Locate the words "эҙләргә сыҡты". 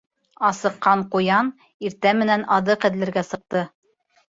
2.91-3.67